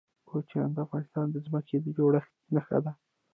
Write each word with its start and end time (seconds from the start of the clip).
کوچیان 0.29 0.69
د 0.73 0.77
افغانستان 0.85 1.25
د 1.31 1.35
ځمکې 1.45 1.77
د 1.81 1.87
جوړښت 1.97 2.31
نښه 2.53 2.77
ده. 2.85 2.91